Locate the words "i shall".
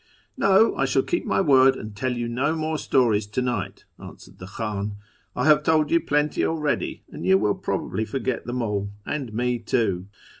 0.77-1.03